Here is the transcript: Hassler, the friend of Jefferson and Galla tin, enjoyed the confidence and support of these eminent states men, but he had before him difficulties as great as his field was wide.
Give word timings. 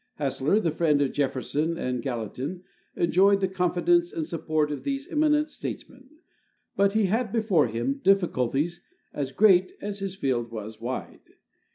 Hassler, 0.15 0.59
the 0.59 0.71
friend 0.71 0.99
of 1.03 1.11
Jefferson 1.11 1.77
and 1.77 2.01
Galla 2.01 2.27
tin, 2.33 2.63
enjoyed 2.95 3.39
the 3.39 3.47
confidence 3.47 4.11
and 4.11 4.25
support 4.25 4.71
of 4.71 4.83
these 4.83 5.07
eminent 5.07 5.51
states 5.51 5.87
men, 5.87 6.09
but 6.75 6.93
he 6.93 7.05
had 7.05 7.31
before 7.31 7.67
him 7.67 8.01
difficulties 8.03 8.81
as 9.13 9.31
great 9.31 9.73
as 9.79 9.99
his 9.99 10.15
field 10.15 10.51
was 10.51 10.81
wide. 10.81 11.19